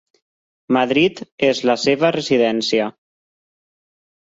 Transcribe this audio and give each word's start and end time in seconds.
Madrid 0.77 1.21
és 1.51 1.61
la 1.71 1.77
seva 1.83 2.11
residència. 2.17 2.91